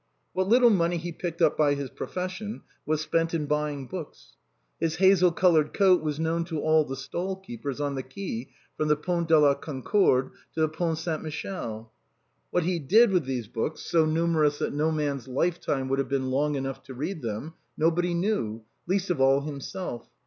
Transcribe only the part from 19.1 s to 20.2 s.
of all,: himself.